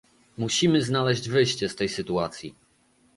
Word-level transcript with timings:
Musimy 0.37 0.81
znaleźć 0.81 1.29
wyjście 1.29 1.69
z 1.69 1.75
tej 1.75 1.89
sytuacji 1.89 2.55